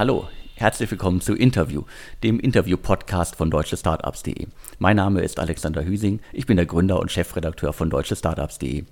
[0.00, 1.82] Hallo, herzlich willkommen zu Interview,
[2.22, 4.46] dem Interview-Podcast von deutschestartups.de.
[4.78, 8.84] Mein Name ist Alexander Hüsing, ich bin der Gründer und Chefredakteur von deutschestartups.de.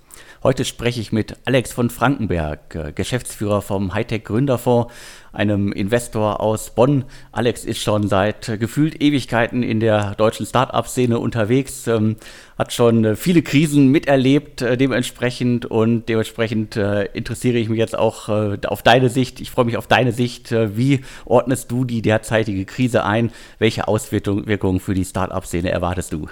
[0.43, 4.93] Heute spreche ich mit Alex von Frankenberg, äh, Geschäftsführer vom Hightech Gründerfonds,
[5.33, 7.05] einem Investor aus Bonn.
[7.31, 12.15] Alex ist schon seit äh, gefühlt Ewigkeiten in der deutschen Startup-Szene unterwegs, ähm,
[12.57, 18.83] hat schon äh, viele Krisen miterlebt dementsprechend und dementsprechend interessiere ich mich jetzt auch auf
[18.83, 19.39] deine Sicht.
[19.39, 20.51] Ich freue mich auf deine Sicht.
[20.51, 23.31] wie ordnest du die derzeitige Krise ein?
[23.59, 26.27] Welche Auswirkungen für die Startup-Szene erwartest du?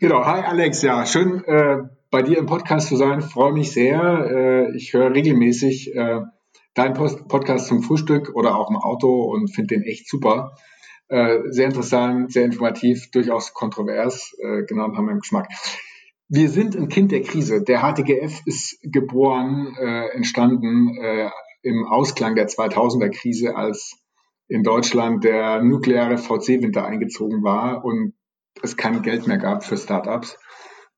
[0.00, 1.78] Genau, hi Alex, ja, schön äh,
[2.10, 3.20] bei dir im Podcast zu sein.
[3.20, 4.00] Freue mich sehr.
[4.30, 6.20] Äh, ich höre regelmäßig äh,
[6.74, 10.56] deinen Post Podcast zum Frühstück oder auch im Auto und finde den echt super.
[11.08, 15.48] Äh, sehr interessant, sehr informativ, durchaus kontrovers, äh, genau nach meinem Geschmack.
[16.28, 17.62] Wir sind ein Kind der Krise.
[17.62, 21.30] Der HTGF ist geboren, äh, entstanden äh,
[21.62, 23.96] im Ausklang der 2000er Krise, als
[24.48, 28.14] in Deutschland der nukleare VC-Winter eingezogen war und
[28.62, 30.38] es kein Geld mehr gab für Startups.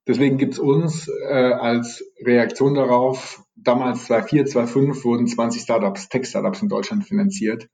[0.06, 6.68] Deswegen gibt's uns äh, als Reaktion darauf, damals 2004, 2005 wurden 20 Startups, Tech-Startups in
[6.68, 7.68] Deutschland finanziert.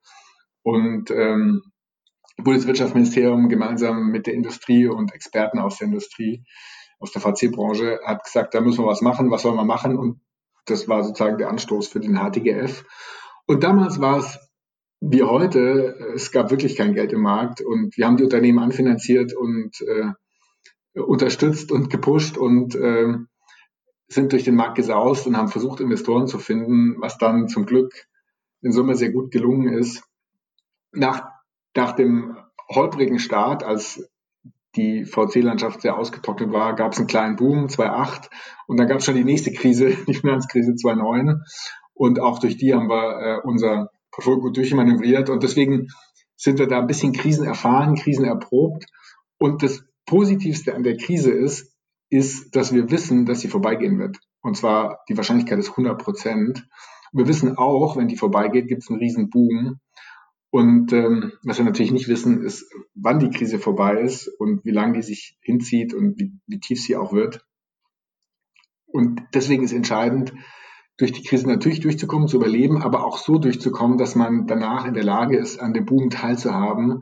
[0.62, 1.62] Und ähm,
[2.36, 6.44] Bundeswirtschaftsministerium gemeinsam mit der Industrie und Experten aus der Industrie,
[6.98, 9.98] aus der VC-Branche, hat gesagt, da müssen wir was machen, was sollen wir machen?
[9.98, 10.20] Und
[10.66, 12.84] das war sozusagen der Anstoß für den HTGF.
[13.46, 14.38] Und damals war es
[15.00, 19.34] wie heute, es gab wirklich kein Geld im Markt und wir haben die Unternehmen anfinanziert
[19.34, 23.14] und äh, unterstützt und gepusht und äh,
[24.12, 27.92] sind durch den Markt gesaust und haben versucht, Investoren zu finden, was dann zum Glück
[28.60, 30.04] in Summe sehr gut gelungen ist.
[30.92, 31.28] Nach,
[31.74, 32.36] nach dem
[32.68, 34.08] holprigen Start, als
[34.76, 38.30] die VC-Landschaft sehr ausgetrocknet war, gab es einen kleinen Boom 2008
[38.66, 41.42] und dann gab es schon die nächste Krise, die Finanzkrise 2009
[41.94, 45.30] und auch durch die haben wir äh, unser Portfolio gut durchmanövriert.
[45.30, 45.88] Und deswegen
[46.36, 48.86] sind wir da ein bisschen krisenerfahren, krisenerprobt.
[49.38, 51.71] Und das Positivste an der Krise ist,
[52.12, 54.18] ist, dass wir wissen, dass sie vorbeigehen wird.
[54.42, 56.68] Und zwar die Wahrscheinlichkeit ist 100 Prozent.
[57.12, 59.80] Wir wissen auch, wenn die vorbeigeht, gibt es einen riesen Boom.
[60.50, 64.70] Und ähm, was wir natürlich nicht wissen, ist, wann die Krise vorbei ist und wie
[64.70, 67.46] lange die sich hinzieht und wie, wie tief sie auch wird.
[68.84, 70.34] Und deswegen ist entscheidend,
[70.98, 74.92] durch die Krise natürlich durchzukommen, zu überleben, aber auch so durchzukommen, dass man danach in
[74.92, 77.00] der Lage ist, an dem Boom teilzuhaben.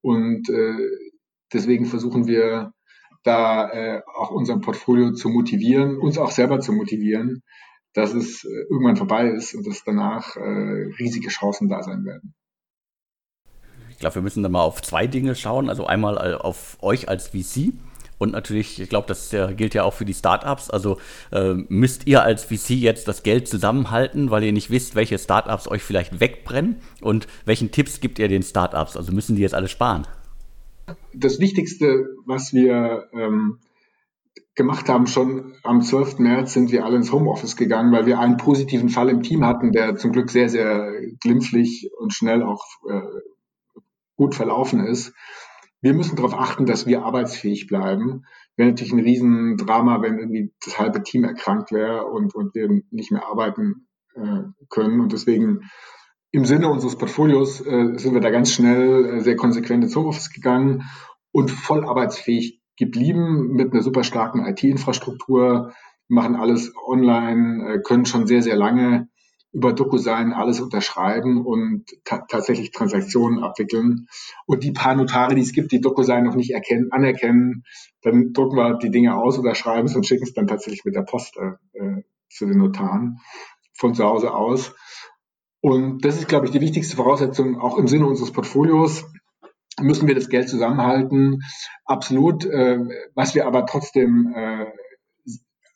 [0.00, 0.88] Und äh,
[1.52, 2.72] Deswegen versuchen wir
[3.22, 7.42] da äh, auch unser Portfolio zu motivieren, uns auch selber zu motivieren,
[7.94, 10.40] dass es äh, irgendwann vorbei ist und dass danach äh,
[10.98, 12.34] riesige Chancen da sein werden.
[13.90, 15.68] Ich glaube, wir müssen da mal auf zwei Dinge schauen.
[15.68, 17.72] Also einmal äh, auf euch als VC
[18.22, 20.70] und natürlich, ich glaube, das gilt ja auch für die Startups.
[20.70, 20.98] Also
[21.32, 25.66] äh, müsst ihr als VC jetzt das Geld zusammenhalten, weil ihr nicht wisst, welche Startups
[25.66, 28.96] euch vielleicht wegbrennen und welchen Tipps gibt ihr den Startups?
[28.96, 30.06] Also müssen die jetzt alle sparen?
[31.14, 33.58] Das Wichtigste, was wir ähm,
[34.54, 36.18] gemacht haben, schon am 12.
[36.18, 39.72] März sind wir alle ins Homeoffice gegangen, weil wir einen positiven Fall im Team hatten,
[39.72, 43.00] der zum Glück sehr, sehr glimpflich und schnell auch äh,
[44.16, 45.14] gut verlaufen ist.
[45.80, 48.24] Wir müssen darauf achten, dass wir arbeitsfähig bleiben.
[48.56, 53.10] Wäre natürlich ein Riesendrama, wenn irgendwie das halbe Team erkrankt wäre und, und wir nicht
[53.10, 55.00] mehr arbeiten äh, können.
[55.00, 55.62] Und deswegen
[56.32, 60.30] im Sinne unseres Portfolios äh, sind wir da ganz schnell äh, sehr konsequent ins Homeoffice
[60.30, 60.84] gegangen
[61.30, 65.72] und voll arbeitsfähig geblieben mit einer super starken IT-Infrastruktur,
[66.08, 69.08] machen alles online, äh, können schon sehr, sehr lange
[69.52, 74.06] über DocuSign alles unterschreiben und ta tatsächlich Transaktionen abwickeln.
[74.46, 77.64] Und die paar Notare, die es gibt, die DocuSign noch nicht erkennen, anerkennen,
[78.00, 80.94] dann drucken wir die Dinge aus oder schreiben es und schicken es dann tatsächlich mit
[80.94, 83.18] der Post äh, zu den Notaren
[83.74, 84.74] von zu Hause aus.
[85.62, 89.04] Und das ist, glaube ich, die wichtigste Voraussetzung, auch im Sinne unseres Portfolios
[89.80, 91.42] müssen wir das Geld zusammenhalten.
[91.84, 92.44] Absolut.
[92.44, 92.80] Äh,
[93.14, 94.66] was wir aber trotzdem äh,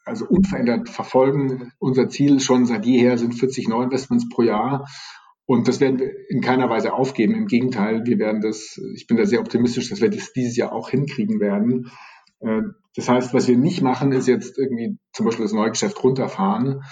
[0.05, 1.73] also unverändert verfolgen.
[1.79, 4.87] Unser Ziel schon seit jeher sind 40 Neuinvestments pro Jahr.
[5.47, 7.35] Und das werden wir in keiner Weise aufgeben.
[7.35, 10.73] Im Gegenteil, wir werden das, ich bin da sehr optimistisch, dass wir das dieses Jahr
[10.73, 11.91] auch hinkriegen werden.
[12.41, 12.63] Äh,
[12.95, 16.83] das heißt, was wir nicht machen, ist jetzt irgendwie zum Beispiel das Neugeschäft runterfahren.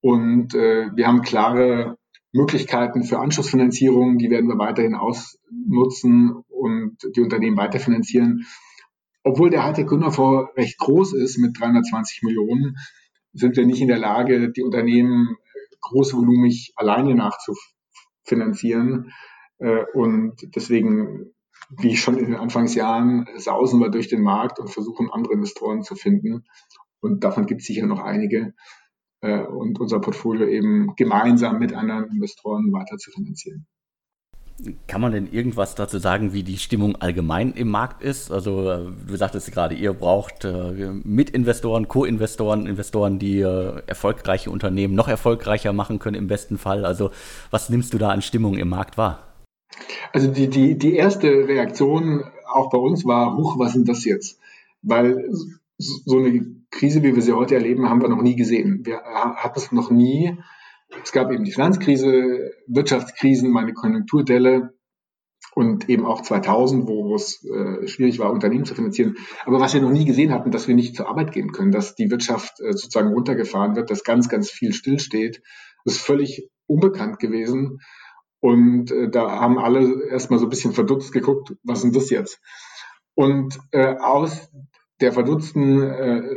[0.00, 1.96] Und äh, wir haben klare
[2.32, 8.46] Möglichkeiten für Anschlussfinanzierung, die werden wir weiterhin ausnutzen und die Unternehmen weiterfinanzieren.
[9.22, 12.76] Obwohl der Hightech Gründerfonds recht groß ist mit 320 Millionen,
[13.34, 15.36] sind wir nicht in der Lage, die Unternehmen
[15.80, 19.12] großvolumig alleine nachzufinanzieren.
[19.58, 21.32] Äh, und deswegen,
[21.70, 25.94] wie schon in den Anfangsjahren, sausen wir durch den Markt und versuchen, andere Investoren zu
[25.94, 26.44] finden.
[27.00, 28.54] Und davon gibt es sicher noch einige.
[29.22, 33.66] Äh, und unser Portfolio eben gemeinsam mit anderen Investoren weiter zu finanzieren.
[34.86, 38.30] Kann man denn irgendwas dazu sagen, wie die Stimmung allgemein im Markt ist?
[38.30, 44.94] Also äh, du sagtest gerade, ihr braucht äh, Mitinvestoren, Co-Investoren, Investoren, die äh, erfolgreiche Unternehmen
[44.94, 46.84] noch erfolgreicher machen können im besten Fall.
[46.84, 47.10] Also
[47.50, 49.34] was nimmst du da an Stimmung im Markt wahr?
[50.12, 54.38] Also die, die, die erste Reaktion auch bei uns war, huch, was ist das jetzt?
[54.82, 55.28] Weil
[55.78, 58.80] so eine Krise, wie wir sie heute erleben, haben wir noch nie gesehen.
[58.84, 60.36] Wir hatten es noch nie
[61.02, 64.74] es gab eben die Finanzkrise, Wirtschaftskrisen, meine Konjunkturdelle
[65.54, 69.16] und eben auch 2000, wo es äh, schwierig war, Unternehmen zu finanzieren.
[69.44, 71.94] Aber was wir noch nie gesehen hatten, dass wir nicht zur Arbeit gehen können, dass
[71.94, 75.42] die Wirtschaft äh, sozusagen runtergefahren wird, dass ganz, ganz viel stillsteht,
[75.84, 77.80] ist völlig unbekannt gewesen.
[78.40, 82.10] Und äh, da haben alle erstmal so ein bisschen verdutzt geguckt, was ist denn das
[82.10, 82.40] jetzt?
[83.14, 84.50] Und äh, aus
[85.00, 86.36] der verdutzten äh,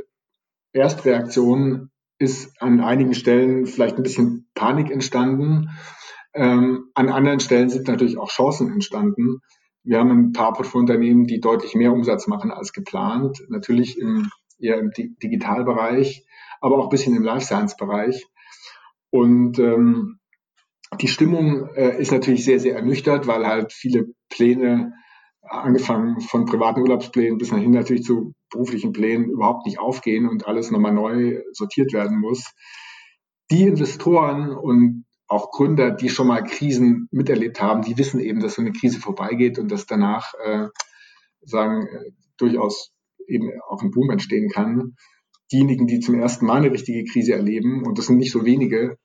[0.76, 1.90] Erstreaktion
[2.20, 5.70] ist an einigen Stellen vielleicht ein bisschen Panik entstanden.
[6.34, 9.40] Ähm, an anderen Stellen sind natürlich auch Chancen entstanden.
[9.84, 13.42] Wir haben ein paar Portfoliounternehmen, die deutlich mehr Umsatz machen als geplant.
[13.50, 14.30] Natürlich im,
[14.60, 16.26] eher im Digitalbereich,
[16.60, 18.26] aber auch ein bisschen im Life Science Bereich.
[19.12, 20.20] Und ähm,
[21.00, 24.94] die Stimmung äh, ist natürlich sehr, sehr ernüchtert, weil halt viele Pläne
[25.50, 30.72] angefangen von privaten Urlaubsplänen bis hin natürlich zu beruflichen Plänen überhaupt nicht aufgehen und alles
[30.72, 32.54] nochmal neu sortiert werden muss.
[33.52, 38.56] Die Investoren und auch Gründer, die schon mal Krisen miterlebt haben, die wissen eben, dass
[38.56, 40.68] so eine Krise vorbeigeht und dass danach äh,
[41.42, 42.92] sagen äh, durchaus
[43.28, 44.96] eben auch ein Boom entstehen kann.
[45.52, 48.98] Diejenigen, die zum ersten Mal eine richtige Krise erleben, und das sind nicht so wenige,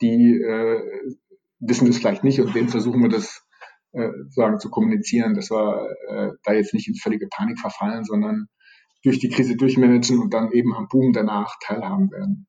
[0.00, 0.80] die äh,
[1.58, 3.42] wissen das vielleicht nicht und denen versuchen wir das
[3.92, 8.46] äh, sagen, zu kommunizieren, dass wir äh, da jetzt nicht in völlige Panik verfallen, sondern
[9.02, 12.46] durch die Krise durchmanagen und dann eben am Boom danach teilhaben werden.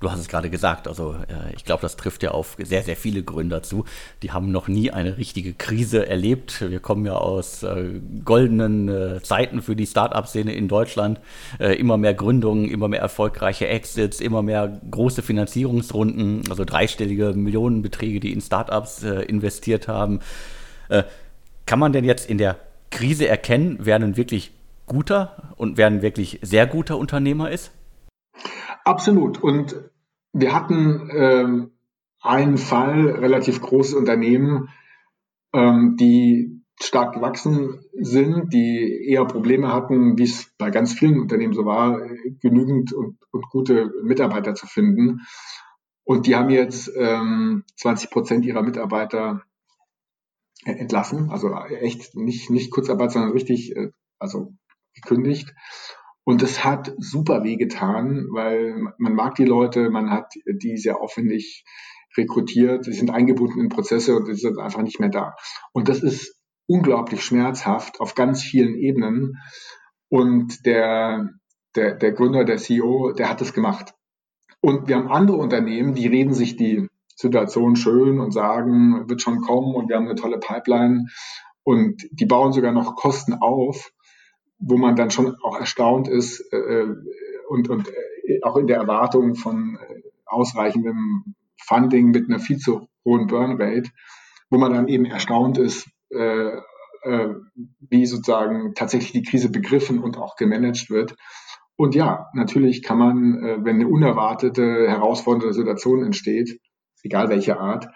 [0.00, 2.94] Du hast es gerade gesagt, also äh, ich glaube, das trifft ja auf sehr, sehr
[2.94, 3.84] viele Gründer zu.
[4.22, 6.60] Die haben noch nie eine richtige Krise erlebt.
[6.70, 11.18] Wir kommen ja aus äh, goldenen äh, Zeiten für die Start-up-Szene in Deutschland.
[11.58, 18.20] Äh, immer mehr Gründungen, immer mehr erfolgreiche Exits, immer mehr große Finanzierungsrunden, also dreistellige Millionenbeträge,
[18.20, 20.20] die in Start-ups äh, investiert haben.
[20.90, 21.02] Äh,
[21.66, 22.56] kann man denn jetzt in der
[22.90, 24.52] Krise erkennen, wer ein wirklich
[24.86, 27.72] guter und wer ein wirklich sehr guter Unternehmer ist?
[28.88, 29.42] Absolut.
[29.42, 29.78] Und
[30.32, 31.72] wir hatten ähm,
[32.22, 34.70] einen Fall, relativ großes Unternehmen,
[35.52, 41.52] ähm, die stark gewachsen sind, die eher Probleme hatten, wie es bei ganz vielen Unternehmen
[41.52, 42.00] so war,
[42.40, 45.20] genügend und, und gute Mitarbeiter zu finden.
[46.04, 49.42] Und die haben jetzt ähm, 20 Prozent ihrer Mitarbeiter
[50.64, 54.54] entlassen, also echt nicht, nicht Kurzarbeit, sondern richtig, äh, also
[54.94, 55.54] gekündigt.
[56.28, 61.00] Und das hat super weh getan, weil man mag die Leute, man hat die sehr
[61.00, 61.64] aufwendig
[62.18, 65.36] rekrutiert, sie sind eingebunden in Prozesse und sie sind einfach nicht mehr da.
[65.72, 66.36] Und das ist
[66.66, 69.38] unglaublich schmerzhaft auf ganz vielen Ebenen.
[70.10, 71.30] Und der,
[71.74, 73.94] der, der Gründer, der CEO, der hat das gemacht.
[74.60, 79.40] Und wir haben andere Unternehmen, die reden sich die Situation schön und sagen, wird schon
[79.40, 81.06] kommen und wir haben eine tolle Pipeline.
[81.62, 83.92] Und die bauen sogar noch Kosten auf
[84.58, 86.86] wo man dann schon auch erstaunt ist äh,
[87.48, 87.88] und, und
[88.24, 93.90] äh, auch in der Erwartung von äh, ausreichendem Funding mit einer viel zu hohen Burnrate,
[94.50, 96.56] wo man dann eben erstaunt ist, äh,
[97.02, 97.34] äh,
[97.80, 101.14] wie sozusagen tatsächlich die Krise begriffen und auch gemanagt wird.
[101.76, 106.60] Und ja, natürlich kann man, äh, wenn eine unerwartete, herausfordernde Situation entsteht,
[107.02, 107.88] egal welche Art,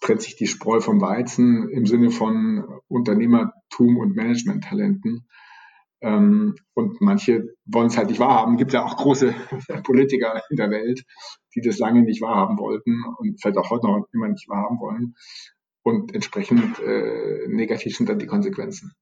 [0.00, 5.28] trennt sich die Spreu vom Weizen im Sinne von Unternehmertum und Managementtalenten.
[6.00, 8.54] Ähm, und manche wollen es halt nicht wahrhaben.
[8.54, 9.34] Es gibt ja auch große
[9.84, 11.04] Politiker in der Welt,
[11.54, 15.14] die das lange nicht wahrhaben wollten und vielleicht auch heute noch immer nicht wahrhaben wollen.
[15.82, 18.92] Und entsprechend äh, negativ sind dann die Konsequenzen.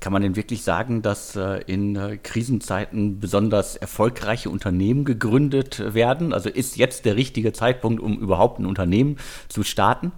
[0.00, 6.32] Kann man denn wirklich sagen, dass äh, in äh, Krisenzeiten besonders erfolgreiche Unternehmen gegründet werden?
[6.32, 9.16] Also ist jetzt der richtige Zeitpunkt, um überhaupt ein Unternehmen
[9.48, 10.12] zu starten?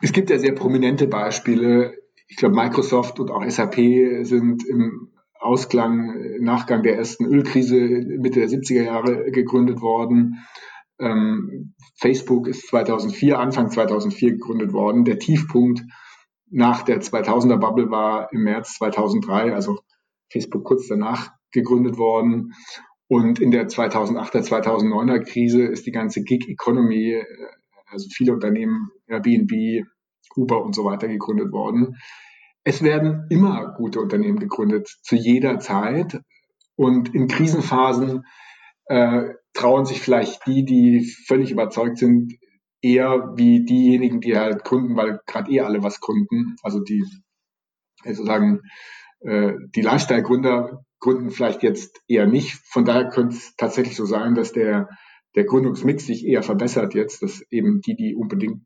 [0.00, 1.94] Es gibt ja sehr prominente Beispiele.
[2.26, 3.76] Ich glaube, Microsoft und auch SAP
[4.22, 10.44] sind im Ausklang, Nachgang der ersten Ölkrise Mitte der 70er Jahre gegründet worden.
[10.98, 15.04] Ähm, Facebook ist 2004, Anfang 2004 gegründet worden.
[15.04, 15.82] Der Tiefpunkt
[16.52, 19.80] nach der 2000er Bubble war im März 2003, also
[20.30, 22.52] Facebook kurz danach gegründet worden.
[23.08, 27.24] Und in der 2008er, 2009er Krise ist die ganze Gig Economy, äh,
[27.86, 29.86] also viele Unternehmen, Airbnb,
[30.36, 31.96] Uber und so weiter gegründet worden.
[32.64, 36.20] Es werden immer gute Unternehmen gegründet, zu jeder Zeit.
[36.76, 38.24] Und in Krisenphasen
[38.86, 42.34] äh, trauen sich vielleicht die, die völlig überzeugt sind,
[42.82, 46.56] eher wie diejenigen, die halt gründen, weil gerade eh alle was gründen.
[46.62, 47.04] Also die
[48.04, 48.60] sozusagen
[49.20, 52.54] äh, die Lifestyle-Gründer gründen vielleicht jetzt eher nicht.
[52.64, 54.88] Von daher könnte es tatsächlich so sein, dass der,
[55.34, 58.64] der Gründungsmix sich eher verbessert jetzt, dass eben die, die unbedingt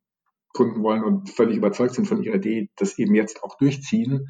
[0.52, 4.28] gründen wollen und völlig überzeugt sind von ihrer Idee, das eben jetzt auch durchziehen.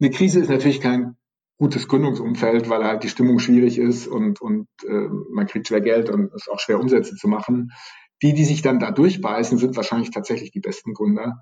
[0.00, 1.16] Eine Krise ist natürlich kein
[1.58, 6.08] gutes Gründungsumfeld, weil halt die Stimmung schwierig ist und, und äh, man kriegt schwer Geld
[6.08, 7.70] und es ist auch schwer, Umsätze zu machen.
[8.22, 11.40] Die, die sich dann da durchbeißen, sind wahrscheinlich tatsächlich die besten Gründer.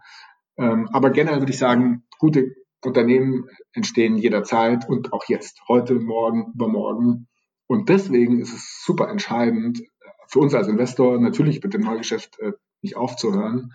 [0.57, 2.55] Ähm, aber generell würde ich sagen, gute
[2.85, 7.29] Unternehmen entstehen jederzeit und auch jetzt, heute, morgen, übermorgen.
[7.67, 9.83] Und deswegen ist es super entscheidend
[10.29, 13.73] für uns als Investor, natürlich mit dem Neugeschäft äh, nicht aufzuhören,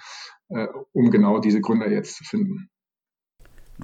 [0.49, 2.69] äh, um genau diese Gründer jetzt zu finden.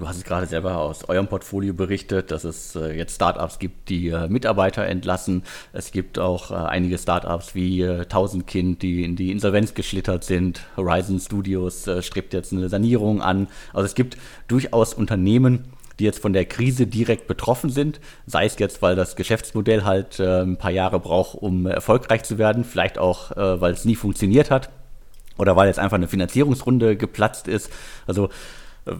[0.00, 3.90] Du hast es gerade selber aus eurem Portfolio berichtet, dass es äh, jetzt Startups gibt,
[3.90, 5.42] die äh, Mitarbeiter entlassen.
[5.74, 10.62] Es gibt auch äh, einige Startups wie Tausendkind, die in die Insolvenz geschlittert sind.
[10.78, 13.48] Horizon Studios strebt jetzt eine Sanierung an.
[13.74, 14.16] Also es gibt
[14.48, 15.66] durchaus Unternehmen,
[15.98, 20.18] die jetzt von der Krise direkt betroffen sind, sei es jetzt, weil das Geschäftsmodell halt
[20.18, 24.70] ein paar Jahre braucht, um erfolgreich zu werden, vielleicht auch, weil es nie funktioniert hat
[25.36, 27.70] oder weil jetzt einfach eine Finanzierungsrunde geplatzt ist.
[28.06, 28.30] Also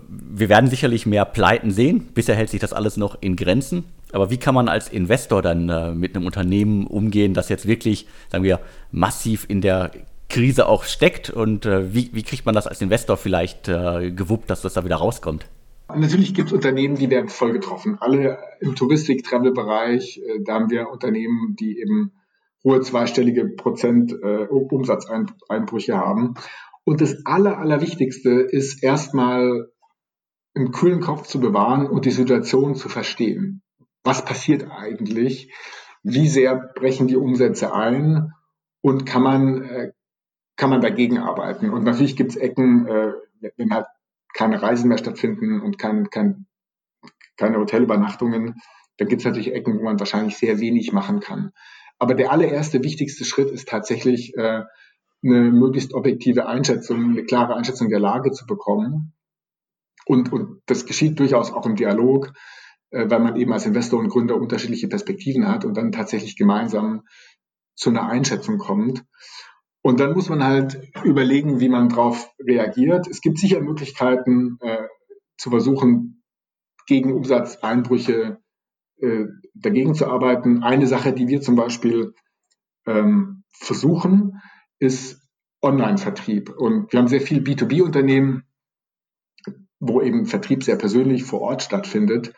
[0.09, 2.09] wir werden sicherlich mehr Pleiten sehen.
[2.14, 3.85] Bisher hält sich das alles noch in Grenzen.
[4.12, 8.06] Aber wie kann man als Investor dann äh, mit einem Unternehmen umgehen, das jetzt wirklich,
[8.30, 9.92] sagen wir, massiv in der
[10.28, 11.30] Krise auch steckt?
[11.30, 14.85] Und äh, wie, wie, kriegt man das als Investor vielleicht äh, gewuppt, dass das da
[14.85, 15.47] wieder rauskommt?
[15.94, 17.97] Natürlich gibt es Unternehmen, die werden voll getroffen.
[18.00, 22.12] Alle im Touristik-Travel-Bereich, äh, da haben wir Unternehmen, die eben
[22.64, 26.35] hohe zweistellige Prozent äh, Umsatzeinbrüche haben.
[26.85, 29.70] Und das Aller, Allerwichtigste ist erstmal
[30.54, 33.62] einen kühlen Kopf zu bewahren und die Situation zu verstehen.
[34.02, 35.52] Was passiert eigentlich?
[36.02, 38.33] Wie sehr brechen die Umsätze ein?
[38.80, 39.92] Und kann man, äh,
[40.57, 41.71] kann man dagegen arbeiten?
[41.71, 43.12] Und natürlich gibt es Ecken, äh,
[43.57, 43.87] wenn halt
[44.35, 46.47] keine Reisen mehr stattfinden und kein, kein,
[47.37, 48.61] keine Hotelübernachtungen,
[48.97, 51.52] dann gibt es natürlich Ecken, wo man wahrscheinlich sehr wenig machen kann.
[51.99, 54.64] Aber der allererste wichtigste Schritt ist tatsächlich, äh,
[55.23, 59.12] eine möglichst objektive Einschätzung, eine klare Einschätzung der Lage zu bekommen
[60.07, 62.33] und, und das geschieht durchaus auch im Dialog,
[62.90, 67.02] äh, weil man eben als Investor und Gründer unterschiedliche Perspektiven hat und dann tatsächlich gemeinsam
[67.76, 69.04] zu einer Einschätzung kommt.
[69.83, 73.09] Und dann muss man halt überlegen, wie man darauf reagiert.
[73.09, 74.87] Es gibt sicher Möglichkeiten äh,
[75.38, 76.23] zu versuchen,
[76.87, 78.38] gegen Umsatzeinbrüche
[79.00, 80.62] äh, dagegen zu arbeiten.
[80.62, 82.14] Eine Sache, die wir zum Beispiel
[82.87, 84.42] ähm, versuchen,
[84.78, 85.23] ist
[85.62, 86.50] Online-Vertrieb.
[86.50, 88.45] Und wir haben sehr viele B2B-Unternehmen,
[89.80, 92.32] wo eben Vertrieb sehr persönlich vor Ort stattfindet.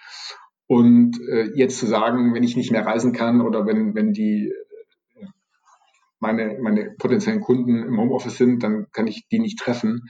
[0.66, 4.52] Und äh, jetzt zu sagen, wenn ich nicht mehr reisen kann oder wenn, wenn die
[5.16, 5.26] äh,
[6.18, 10.08] meine, meine potenziellen Kunden im Homeoffice sind, dann kann ich die nicht treffen.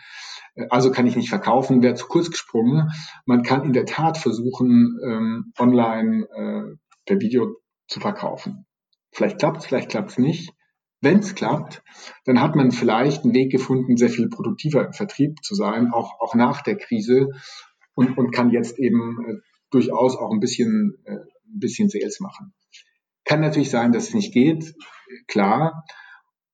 [0.55, 2.91] Äh, also kann ich nicht verkaufen, wäre zu kurz gesprungen.
[3.25, 7.57] Man kann in der Tat versuchen, ähm, online äh, per Video
[7.89, 8.67] zu verkaufen.
[9.11, 10.53] Vielleicht klappt es, vielleicht klappt es nicht.
[11.03, 11.83] Wenn es klappt,
[12.25, 16.21] dann hat man vielleicht einen Weg gefunden, sehr viel produktiver im Vertrieb zu sein, auch,
[16.21, 17.29] auch nach der Krise
[17.95, 19.35] und, und kann jetzt eben äh,
[19.71, 22.55] durchaus auch ein bisschen, äh, ein bisschen Sales machen.
[23.25, 24.75] Kann natürlich sein, dass es nicht geht,
[25.27, 25.85] klar.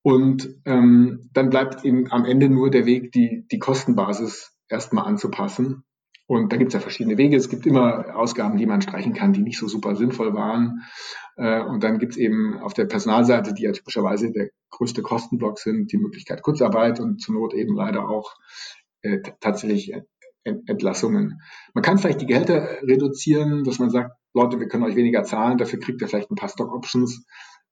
[0.03, 5.85] Und ähm, dann bleibt eben am Ende nur der Weg, die, die Kostenbasis erstmal anzupassen
[6.29, 7.37] und da gibt es ja verschiedene Wege.
[7.37, 10.83] Es gibt immer Ausgaben, die man streichen kann, die nicht so super sinnvoll waren.
[11.37, 15.59] Äh, und dann gibt es eben auf der Personalseite, die ja typischerweise der größte Kostenblock
[15.59, 18.35] sind, die Möglichkeit Kurzarbeit und zur Not eben leider auch
[19.01, 19.95] äh, tatsächlich
[20.45, 21.41] Entlassungen.
[21.73, 25.57] Man kann vielleicht die Gehälter reduzieren, dass man sagt, Leute, wir können euch weniger zahlen,
[25.57, 27.25] dafür kriegt ihr vielleicht ein paar Stock Options.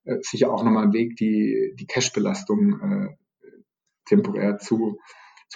[0.04, 3.16] Äh, sicher auch nochmal ein Weg, die, die Cash-Belastung äh,
[4.06, 4.98] temporär zu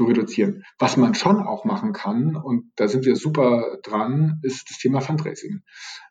[0.01, 0.65] zu reduzieren.
[0.79, 5.03] Was man schon auch machen kann, und da sind wir super dran, ist das Thema
[5.03, 5.61] Fundraising.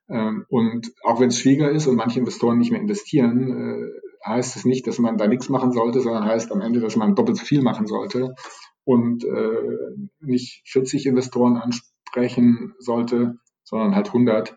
[0.08, 4.56] Ähm, und auch wenn es schwieriger ist und manche Investoren nicht mehr investieren, äh, heißt
[4.58, 7.38] es nicht, dass man da nichts machen sollte, sondern heißt am Ende, dass man doppelt
[7.38, 8.36] so viel machen sollte
[8.84, 14.56] und äh, nicht 40 Investoren ansprechen sollte, sondern halt 100.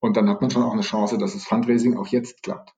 [0.00, 2.72] Und dann hat man schon auch eine Chance, dass das Fundraising auch jetzt klappt.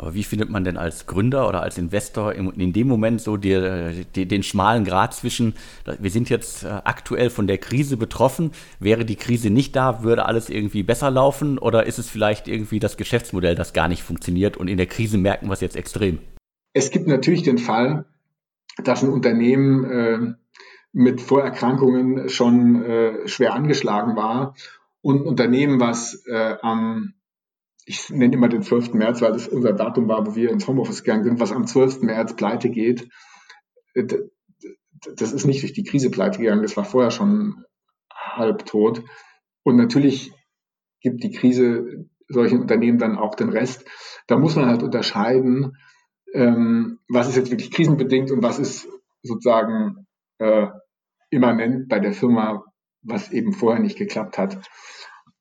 [0.00, 4.06] Aber wie findet man denn als Gründer oder als Investor in, dem Moment so die,
[4.14, 5.52] die, den schmalen Grad zwischen,
[5.98, 10.24] wir sind jetzt äh, aktuell von der Krise betroffen, wäre die Krise nicht da, würde
[10.24, 14.56] alles irgendwie besser laufen oder ist es vielleicht irgendwie das Geschäftsmodell, das gar nicht funktioniert
[14.56, 16.18] und in der Krise merken wir es jetzt extrem?
[16.72, 18.06] Es gibt natürlich den Fall,
[18.82, 20.34] dass ein Unternehmen äh,
[20.94, 24.54] mit Vorerkrankungen schon äh, schwer angeschlagen war
[25.02, 27.12] und ein Unternehmen, was äh, am
[27.90, 28.94] ich nenne immer den 12.
[28.94, 32.02] März, weil das unser Datum war, wo wir ins Homeoffice gegangen sind, was am 12.
[32.02, 33.08] März pleite geht,
[33.94, 34.06] äh,
[35.16, 37.64] das ist nicht durch die Krise pleite gegangen, das war vorher schon
[38.14, 39.02] halb tot.
[39.64, 40.32] Und natürlich
[41.00, 43.84] gibt die Krise solchen Unternehmen dann auch den Rest.
[44.28, 45.76] Da muss man halt unterscheiden,
[46.32, 48.86] ähm, was ist jetzt wirklich krisenbedingt und was ist
[49.22, 50.06] sozusagen
[50.38, 50.68] äh,
[51.30, 52.62] immanent bei der Firma,
[53.02, 54.60] was eben vorher nicht geklappt hat.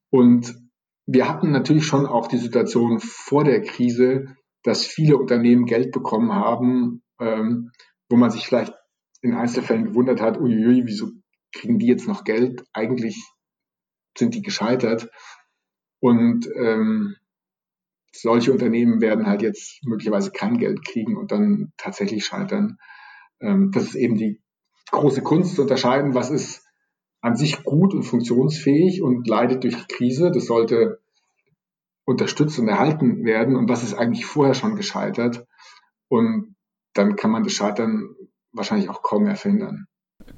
[0.09, 0.68] Und
[1.11, 6.33] wir hatten natürlich schon auch die Situation vor der Krise, dass viele Unternehmen Geld bekommen
[6.33, 7.71] haben, ähm,
[8.09, 8.73] wo man sich vielleicht
[9.21, 11.07] in Einzelfällen gewundert hat, uiuiui, wieso
[11.51, 12.63] kriegen die jetzt noch Geld?
[12.73, 13.23] Eigentlich
[14.15, 15.09] sind die gescheitert.
[15.99, 17.15] Und ähm,
[18.13, 22.77] solche Unternehmen werden halt jetzt möglicherweise kein Geld kriegen und dann tatsächlich scheitern.
[23.39, 24.43] Ähm, das ist eben die
[24.91, 26.68] große Kunst zu unterscheiden, was ist
[27.21, 30.31] an sich gut und funktionsfähig und leidet durch die Krise.
[30.31, 30.99] Das sollte
[32.05, 35.45] unterstützt und erhalten werden und was ist eigentlich vorher schon gescheitert.
[36.07, 36.55] Und
[36.93, 38.15] dann kann man das Scheitern
[38.51, 39.85] wahrscheinlich auch kaum mehr verhindern.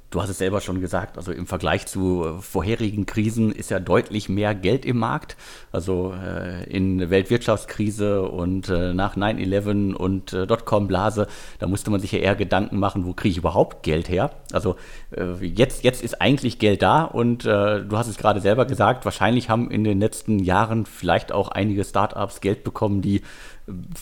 [0.09, 3.79] Du hast es selber schon gesagt, also im Vergleich zu äh, vorherigen Krisen ist ja
[3.79, 5.37] deutlich mehr Geld im Markt.
[5.71, 11.27] Also äh, in Weltwirtschaftskrise und äh, nach 9-11 und äh, Dotcom-Blase,
[11.59, 14.31] da musste man sich ja eher Gedanken machen, wo kriege ich überhaupt Geld her?
[14.51, 14.75] Also
[15.11, 19.05] äh, jetzt, jetzt ist eigentlich Geld da und äh, du hast es gerade selber gesagt,
[19.05, 23.21] wahrscheinlich haben in den letzten Jahren vielleicht auch einige Startups Geld bekommen, die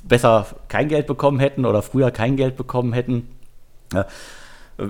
[0.08, 3.27] besser kein Geld bekommen hätten oder früher kein Geld bekommen hätten.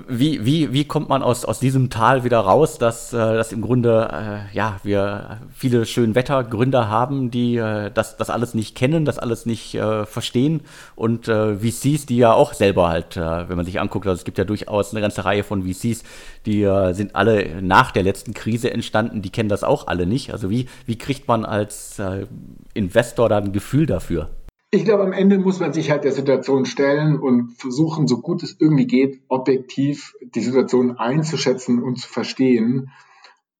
[0.06, 3.60] Wie, wie, wie kommt man aus, aus diesem Tal wieder raus, dass, äh, dass im
[3.60, 9.04] Grunde äh, ja, wir viele schön Wettergründer haben, die äh, das, das alles nicht kennen,
[9.04, 10.60] das alles nicht äh, verstehen
[10.94, 14.24] und äh, VCs, die ja auch selber halt, äh, wenn man sich anguckt, also es
[14.24, 16.04] gibt ja durchaus eine ganze Reihe von VCs,
[16.46, 20.32] die äh, sind alle nach der letzten Krise entstanden, die kennen das auch alle nicht.
[20.32, 22.26] Also wie, wie kriegt man als äh,
[22.74, 24.30] Investor da ein Gefühl dafür?
[24.72, 28.44] Ich glaube, am Ende muss man sich halt der Situation stellen und versuchen, so gut
[28.44, 32.92] es irgendwie geht, objektiv die Situation einzuschätzen und zu verstehen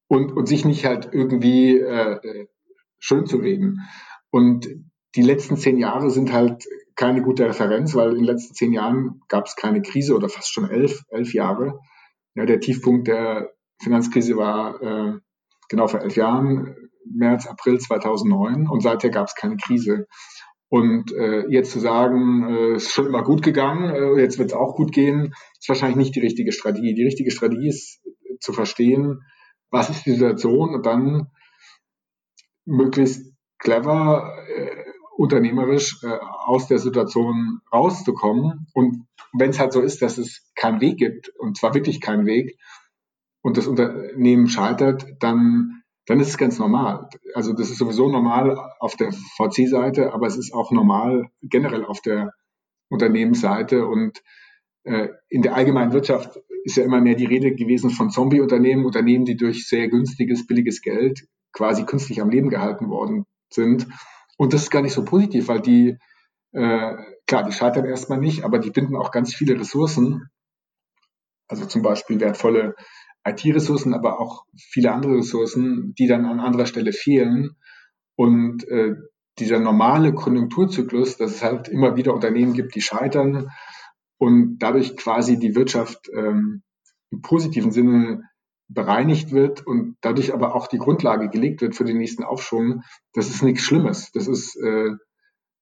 [0.07, 2.46] und, und sich nicht halt irgendwie äh,
[3.01, 3.81] schön zu reden.
[4.31, 4.68] Und
[5.16, 9.23] die letzten zehn Jahre sind halt keine gute Referenz, weil in den letzten zehn Jahren
[9.27, 11.81] gab es keine Krise oder fast schon elf, elf Jahre.
[12.37, 15.18] Ja, der Tiefpunkt der Finanzkrise war äh,
[15.68, 20.07] genau vor elf Jahren, März, April 2009 und seither gab es keine Krise.
[20.71, 24.57] Und äh, jetzt zu sagen, äh, ist schon immer gut gegangen, äh, jetzt wird es
[24.57, 26.95] auch gut gehen, ist wahrscheinlich nicht die richtige Strategie.
[26.95, 29.21] Die richtige Strategie ist äh, zu verstehen,
[29.71, 31.27] was ist die Situation und dann
[32.65, 34.85] möglichst clever, äh,
[35.17, 38.69] unternehmerisch äh, aus der Situation rauszukommen.
[38.73, 39.07] Und
[39.37, 42.57] wenn es halt so ist, dass es keinen Weg gibt, und zwar wirklich keinen Weg,
[43.43, 45.80] und das Unternehmen scheitert, dann
[46.11, 47.09] dann ist es ganz normal.
[47.35, 52.01] Also das ist sowieso normal auf der VC-Seite, aber es ist auch normal generell auf
[52.01, 52.33] der
[52.88, 54.20] Unternehmensseite und
[54.83, 59.25] äh, in der allgemeinen Wirtschaft ist ja immer mehr die Rede gewesen von Zombie-Unternehmen, Unternehmen,
[59.25, 63.87] die durch sehr günstiges, billiges Geld quasi künstlich am Leben gehalten worden sind.
[64.37, 65.96] Und das ist gar nicht so positiv, weil die,
[66.51, 66.96] äh,
[67.29, 70.29] klar, die scheitern erstmal nicht, aber die binden auch ganz viele Ressourcen,
[71.46, 72.75] also zum Beispiel wertvolle
[73.25, 77.57] IT-Ressourcen, aber auch viele andere Ressourcen, die dann an anderer Stelle fehlen.
[78.17, 78.95] Und äh,
[79.39, 83.51] dieser normale Konjunkturzyklus, dass es halt immer wieder Unternehmen gibt, die scheitern
[84.19, 86.63] und dadurch quasi die Wirtschaft ähm,
[87.11, 88.29] im positiven Sinne
[88.69, 92.83] bereinigt wird und dadurch aber auch die Grundlage gelegt wird für den nächsten Aufschwung,
[93.15, 94.13] das ist nichts Schlimmes.
[94.13, 94.91] Das ist äh,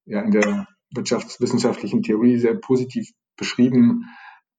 [0.04, 4.04] ja in der wirtschaftswissenschaftlichen Theorie sehr positiv beschrieben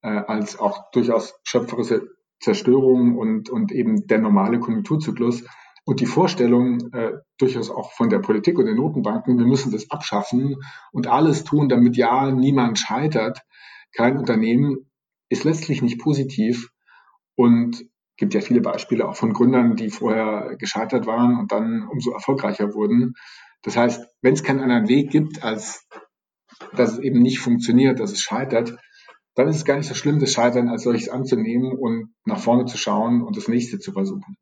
[0.01, 2.07] äh, als auch durchaus schöpferische
[2.39, 5.43] Zerstörung und, und eben der normale Konjunkturzyklus.
[5.85, 9.89] Und die Vorstellung, äh, durchaus auch von der Politik und den Notenbanken, wir müssen das
[9.89, 10.57] abschaffen
[10.91, 13.41] und alles tun, damit ja niemand scheitert,
[13.95, 14.89] kein Unternehmen,
[15.29, 16.69] ist letztlich nicht positiv
[17.35, 17.85] und
[18.17, 22.73] gibt ja viele Beispiele auch von Gründern, die vorher gescheitert waren und dann umso erfolgreicher
[22.73, 23.13] wurden.
[23.63, 25.87] Das heißt, wenn es keinen anderen Weg gibt, als
[26.73, 28.77] dass es eben nicht funktioniert, dass es scheitert,
[29.39, 32.65] dann ist es gar nicht so schlimm, das Scheitern als solches anzunehmen und nach vorne
[32.65, 34.35] zu schauen und das nächste zu versuchen.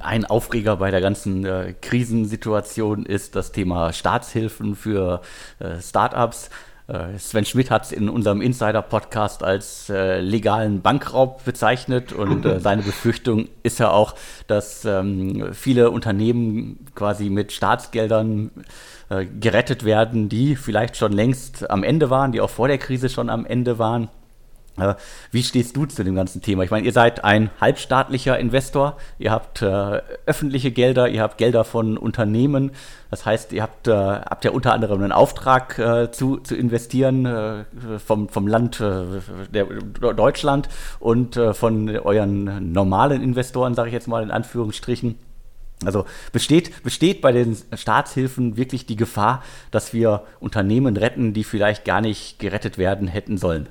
[0.00, 5.20] Ein Aufreger bei der ganzen äh, Krisensituation ist das Thema Staatshilfen für
[5.58, 6.48] äh, Startups.
[6.88, 12.58] Äh, Sven Schmidt hat es in unserem Insider-Podcast als äh, legalen Bankraub bezeichnet und äh,
[12.60, 14.14] seine Befürchtung ist ja auch,
[14.46, 18.50] dass ähm, viele Unternehmen quasi mit Staatsgeldern
[19.10, 23.10] äh, gerettet werden, die vielleicht schon längst am Ende waren, die auch vor der Krise
[23.10, 24.08] schon am Ende waren
[25.30, 26.62] wie stehst du zu dem ganzen Thema?
[26.62, 31.64] Ich meine, ihr seid ein halbstaatlicher Investor, ihr habt äh, öffentliche Gelder, ihr habt Gelder
[31.64, 32.70] von Unternehmen.
[33.10, 37.26] Das heißt, ihr habt, äh, habt ja unter anderem einen Auftrag äh, zu, zu investieren
[37.26, 37.64] äh,
[37.98, 39.04] vom, vom Land äh,
[39.52, 45.18] der, Deutschland und von euren normalen Investoren, sage ich jetzt mal in Anführungsstrichen.
[45.84, 51.84] Also besteht, besteht bei den Staatshilfen wirklich die Gefahr, dass wir Unternehmen retten, die vielleicht
[51.84, 53.68] gar nicht gerettet werden hätten sollen?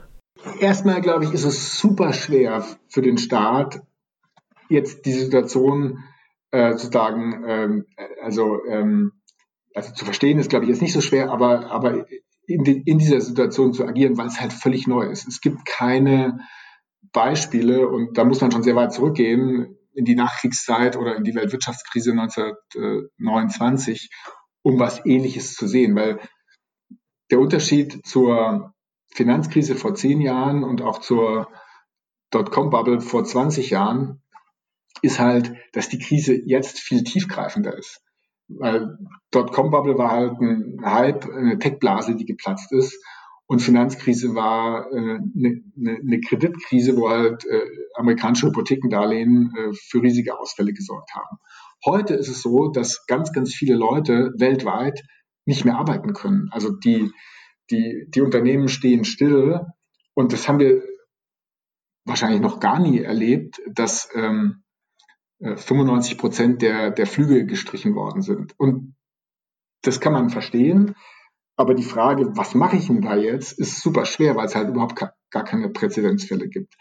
[0.59, 3.81] Erstmal, glaube ich, ist es super schwer für den Staat,
[4.69, 6.03] jetzt die Situation
[6.51, 7.85] äh, zu sagen, ähm,
[8.21, 9.13] also, ähm,
[9.73, 12.05] also zu verstehen ist, glaube ich, jetzt nicht so schwer, aber, aber
[12.47, 15.27] in, die, in dieser Situation zu agieren, weil es halt völlig neu ist.
[15.27, 16.39] Es gibt keine
[17.11, 21.35] Beispiele und da muss man schon sehr weit zurückgehen in die Nachkriegszeit oder in die
[21.35, 24.09] Weltwirtschaftskrise 1929,
[24.61, 26.19] um was Ähnliches zu sehen, weil
[27.29, 28.70] der Unterschied zur
[29.13, 31.47] Finanzkrise vor zehn Jahren und auch zur
[32.31, 34.21] Dotcom-Bubble vor 20 Jahren
[35.01, 38.01] ist halt, dass die Krise jetzt viel tiefgreifender ist.
[38.47, 38.97] Weil
[39.31, 43.01] Dotcom-Bubble war halt ein Hype, eine Tech-Blase, die geplatzt ist.
[43.47, 50.01] Und Finanzkrise war äh, eine, eine, eine Kreditkrise, wo halt äh, amerikanische Hypothekendarlehen äh, für
[50.01, 51.37] riesige Ausfälle gesorgt haben.
[51.85, 55.03] Heute ist es so, dass ganz, ganz viele Leute weltweit
[55.45, 56.47] nicht mehr arbeiten können.
[56.51, 57.11] Also die,
[57.71, 59.61] die, die Unternehmen stehen still
[60.13, 60.83] und das haben wir
[62.05, 64.63] wahrscheinlich noch gar nie erlebt, dass ähm,
[65.39, 68.53] 95 äh, Prozent der, der Flüge gestrichen worden sind.
[68.59, 68.95] Und
[69.81, 70.95] das kann man verstehen,
[71.55, 74.69] aber die Frage, was mache ich denn da jetzt, ist super schwer, weil es halt
[74.69, 76.75] überhaupt gar keine Präzedenzfälle gibt.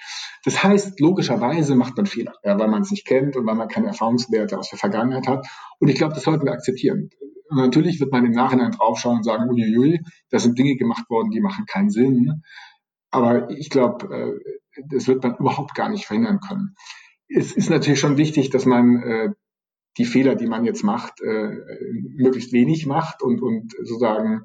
[0.44, 3.68] Das heißt, logischerweise macht man Fehler, ja, weil man es nicht kennt und weil man
[3.68, 5.46] keine Erfahrungswerte aus der Vergangenheit hat.
[5.78, 7.10] Und ich glaube, das sollten wir akzeptieren.
[7.50, 11.30] Und natürlich wird man im Nachhinein draufschauen und sagen, uiuiui, da sind Dinge gemacht worden,
[11.30, 12.42] die machen keinen Sinn.
[13.10, 16.76] Aber ich glaube, äh, das wird man überhaupt gar nicht verhindern können.
[17.28, 19.28] Es ist natürlich schon wichtig, dass man äh,
[19.98, 21.56] die Fehler, die man jetzt macht, äh,
[22.16, 24.42] möglichst wenig macht und, und sozusagen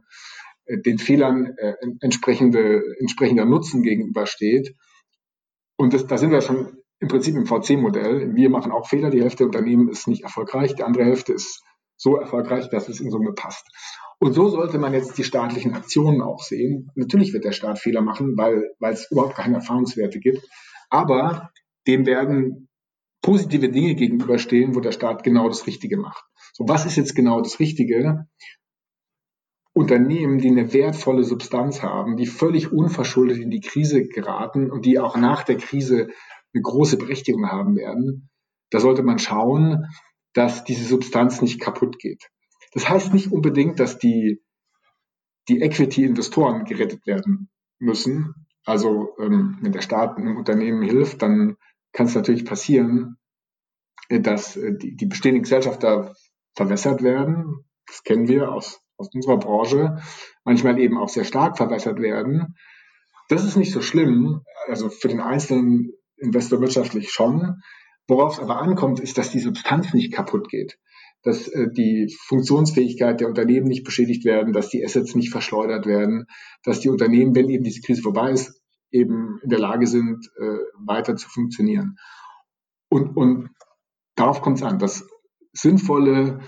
[0.68, 1.56] den Fehlern
[2.00, 4.76] entsprechende, entsprechender Nutzen gegenübersteht.
[5.78, 8.34] Und das, da sind wir schon im Prinzip im VC-Modell.
[8.34, 9.12] Wir machen auch Fehler.
[9.12, 10.74] Die Hälfte der Unternehmen ist nicht erfolgreich.
[10.74, 11.62] Die andere Hälfte ist
[11.98, 13.66] so erfolgreich, dass es in Summe passt.
[14.20, 16.92] Und so sollte man jetzt die staatlichen Aktionen auch sehen.
[16.96, 20.48] Natürlich wird der Staat Fehler machen, weil, weil es überhaupt keine Erfahrungswerte gibt.
[20.90, 21.52] Aber
[21.88, 22.70] dem werden
[23.22, 26.24] positive Dinge gegenüberstehen, wo der Staat genau das Richtige macht.
[26.54, 28.28] So, was ist jetzt genau das Richtige?
[29.74, 35.00] Unternehmen, die eine wertvolle Substanz haben, die völlig unverschuldet in die Krise geraten und die
[35.00, 36.08] auch nach der Krise
[36.54, 38.30] eine große Berechtigung haben werden,
[38.70, 39.86] da sollte man schauen,
[40.36, 42.30] dass diese Substanz nicht kaputt geht.
[42.74, 44.44] Das heißt nicht unbedingt, dass die,
[45.48, 48.48] die Equity-Investoren gerettet werden müssen.
[48.66, 51.56] Also ähm, wenn der Staat einem Unternehmen hilft, dann
[51.94, 53.18] kann es natürlich passieren,
[54.10, 56.14] äh, dass äh, die, die bestehenden Gesellschafter
[56.54, 57.64] verwässert werden.
[57.88, 60.02] Das kennen wir aus, aus unserer Branche.
[60.44, 62.56] Manchmal eben auch sehr stark verwässert werden.
[63.30, 64.42] Das ist nicht so schlimm.
[64.68, 67.62] Also für den einzelnen Investor wirtschaftlich schon.
[68.08, 70.78] Worauf es aber ankommt, ist, dass die Substanz nicht kaputt geht,
[71.24, 76.28] dass äh, die Funktionsfähigkeit der Unternehmen nicht beschädigt werden, dass die Assets nicht verschleudert werden,
[76.64, 80.60] dass die Unternehmen, wenn eben diese Krise vorbei ist, eben in der Lage sind, äh,
[80.86, 81.98] weiter zu funktionieren.
[82.90, 83.50] Und, und
[84.16, 85.08] darauf kommt es an, dass
[85.52, 86.42] sinnvolle,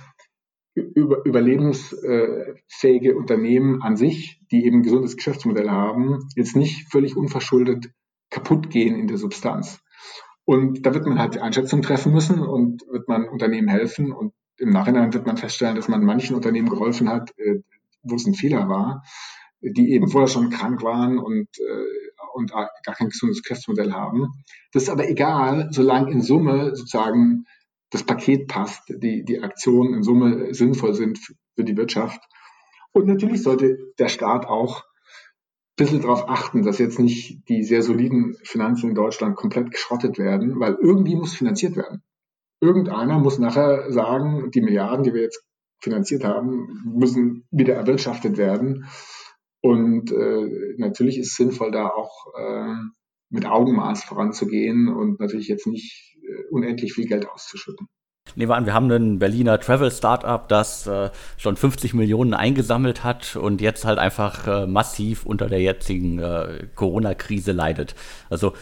[0.75, 7.89] über, überlebensfähige Unternehmen an sich, die eben ein gesundes Geschäftsmodell haben, jetzt nicht völlig unverschuldet
[8.29, 9.79] kaputt gehen in der Substanz.
[10.47, 14.13] Und da wird man halt die Einschätzung treffen müssen und wird man Unternehmen helfen.
[14.13, 17.61] Und im Nachhinein wird man feststellen, dass man manchen Unternehmen geholfen hat, äh,
[18.01, 19.03] wo es ein Fehler war,
[19.59, 24.27] die eben vorher schon krank waren und, äh, und gar kein gesundes Geschäftsmodell haben.
[24.71, 27.43] Das ist aber egal, solange in Summe sozusagen
[27.89, 31.19] das Paket passt, die, die Aktionen in Summe sinnvoll sind
[31.55, 32.21] für die Wirtschaft.
[32.93, 34.85] Und natürlich sollte der Staat auch
[35.77, 40.59] bisschen darauf achten, dass jetzt nicht die sehr soliden Finanzen in Deutschland komplett geschrottet werden,
[40.59, 42.03] weil irgendwie muss finanziert werden.
[42.59, 45.43] Irgendeiner muss nachher sagen, die Milliarden, die wir jetzt
[45.79, 48.87] finanziert haben, müssen wieder erwirtschaftet werden.
[49.61, 52.73] Und äh, natürlich ist es sinnvoll, da auch äh,
[53.29, 57.87] mit Augenmaß voranzugehen und natürlich jetzt nicht äh, unendlich viel Geld auszuschütten.
[58.35, 63.35] Nehmen wir an, wir haben ein Berliner Travel-Startup, das äh, schon 50 Millionen eingesammelt hat
[63.35, 67.95] und jetzt halt einfach äh, massiv unter der jetzigen äh, Corona-Krise leidet.
[68.29, 68.53] Also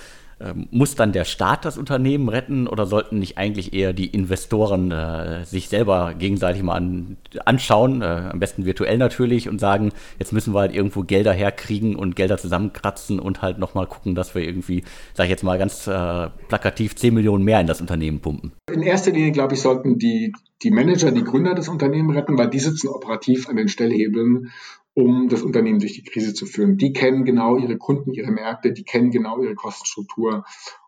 [0.69, 5.45] muss dann der Staat das Unternehmen retten oder sollten nicht eigentlich eher die Investoren äh,
[5.45, 10.53] sich selber gegenseitig mal an, anschauen, äh, am besten virtuell natürlich, und sagen, jetzt müssen
[10.53, 14.83] wir halt irgendwo Gelder herkriegen und Gelder zusammenkratzen und halt nochmal gucken, dass wir irgendwie,
[15.13, 18.51] sag ich jetzt mal ganz äh, plakativ, 10 Millionen mehr in das Unternehmen pumpen?
[18.71, 22.49] In erster Linie, glaube ich, sollten die, die Manager, die Gründer das Unternehmen retten, weil
[22.49, 24.51] die sitzen operativ an den Stellhebeln
[24.95, 26.77] um das Unternehmen durch die Krise zu führen.
[26.77, 30.45] Die kennen genau ihre Kunden, ihre Märkte, die kennen genau ihre Kostenstruktur.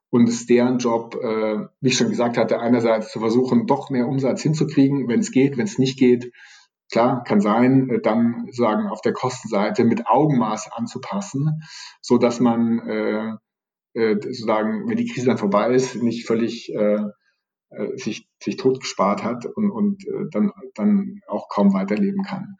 [0.09, 3.89] Und es ist deren Job, äh, wie ich schon gesagt hatte, einerseits zu versuchen, doch
[3.89, 6.31] mehr Umsatz hinzukriegen, wenn es geht, wenn es nicht geht.
[6.89, 11.63] Klar, kann sein, äh, dann sagen auf der Kostenseite mit Augenmaß anzupassen,
[12.01, 13.33] so dass man äh,
[13.93, 17.01] äh, sozusagen, wenn die Krise dann vorbei ist, nicht völlig äh,
[17.71, 22.55] äh sich, sich totgespart hat und, und äh, dann, dann auch kaum weiterleben kann.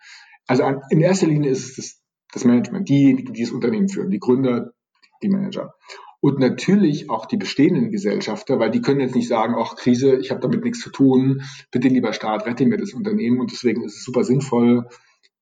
[0.48, 2.02] Also in erster Linie ist es das,
[2.34, 4.72] das Management, diejenigen, die das Unternehmen führen, die Gründer,
[5.22, 5.74] die Manager.
[6.20, 10.32] Und natürlich auch die bestehenden Gesellschafter, weil die können jetzt nicht sagen, ach Krise, ich
[10.32, 13.40] habe damit nichts zu tun, bitte lieber Staat, rette mir das Unternehmen.
[13.40, 14.88] Und deswegen ist es super sinnvoll,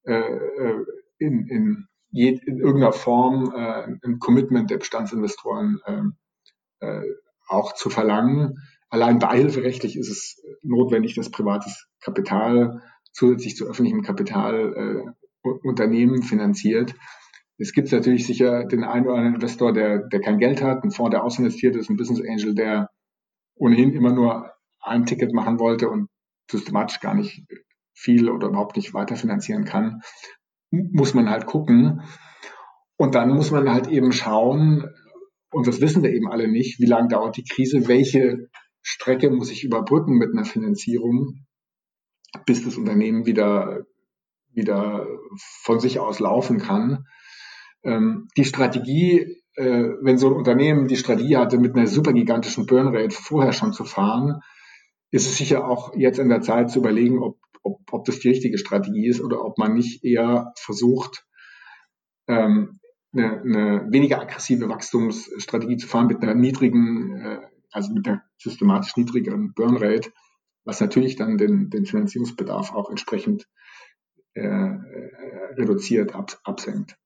[0.03, 0.85] äh, äh
[1.17, 7.03] in, in, je, in irgendeiner Form äh, ein Commitment der Bestandsinvestoren äh, äh,
[7.47, 8.57] auch zu verlangen.
[8.89, 12.81] Allein beihilferechtlich ist es notwendig, dass privates Kapital
[13.15, 16.95] zusätzlich zu öffentlichem Kapital äh, Unternehmen finanziert.
[17.57, 20.91] Es gibt natürlich sicher den einen oder anderen Investor, der, der kein Geld hat, ein
[20.91, 22.89] Fonds, der ausinvestiert ist, ein Business Angel, der
[23.55, 24.51] ohnehin immer nur
[24.81, 26.09] ein Ticket machen wollte und
[26.51, 27.43] systematisch gar nicht
[27.93, 30.01] viel oder überhaupt nicht weiterfinanzieren kann,
[30.71, 32.01] muss man halt gucken.
[32.97, 34.89] Und dann muss man halt eben schauen,
[35.51, 38.49] und das wissen wir eben alle nicht, wie lange dauert die Krise, welche
[38.81, 41.45] Strecke muss ich überbrücken mit einer Finanzierung
[42.45, 43.85] bis das Unternehmen wieder,
[44.53, 45.07] wieder
[45.63, 47.07] von sich aus laufen kann.
[47.83, 52.65] Ähm, die Strategie, äh, wenn so ein Unternehmen die Strategie hatte, mit einer super gigantischen
[52.65, 54.41] Burnrate vorher schon zu fahren,
[55.11, 58.29] ist es sicher auch jetzt in der Zeit zu überlegen, ob, ob, ob das die
[58.29, 61.25] richtige Strategie ist oder ob man nicht eher versucht,
[62.27, 62.79] ähm,
[63.13, 67.39] eine, eine weniger aggressive Wachstumsstrategie zu fahren mit einer niedrigen, äh,
[67.71, 70.11] also mit einer systematisch niedrigeren Burnrate,
[70.65, 73.47] was natürlich dann den, den Finanzierungsbedarf auch entsprechend
[74.33, 76.97] äh, äh reduziert, ab, absenkt.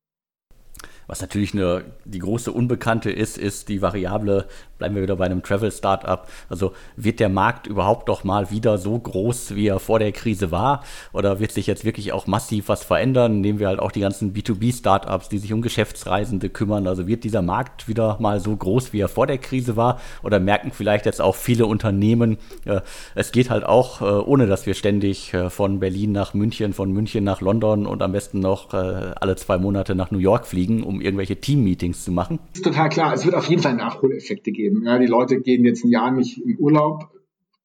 [1.09, 4.45] Was natürlich eine, die große Unbekannte ist, ist die Variable,
[4.77, 6.27] bleiben wir wieder bei einem Travel-Startup.
[6.49, 10.51] Also wird der Markt überhaupt doch mal wieder so groß, wie er vor der Krise
[10.51, 10.83] war?
[11.11, 13.41] Oder wird sich jetzt wirklich auch massiv was verändern?
[13.41, 16.87] Nehmen wir halt auch die ganzen B2B-Startups, die sich um Geschäftsreisende kümmern.
[16.87, 19.99] Also wird dieser Markt wieder mal so groß, wie er vor der Krise war?
[20.21, 22.81] Oder merken vielleicht jetzt auch viele Unternehmen, äh,
[23.15, 26.91] es geht halt auch, äh, ohne dass wir ständig äh, von Berlin nach München, von
[26.91, 28.77] München nach London und am besten noch äh,
[29.19, 32.39] alle zwei Monate nach New York fliegen, um irgendwelche Team-Meetings zu machen?
[32.53, 33.13] Ist total klar.
[33.13, 34.83] Es wird auf jeden Fall Nachholeffekte geben.
[34.85, 37.11] Ja, die Leute gehen jetzt ein Jahr nicht in Urlaub,